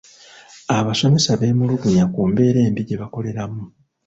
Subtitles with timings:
[0.77, 3.61] Abasomesa beemulugunya ku mbeera embi gye bakoleramu.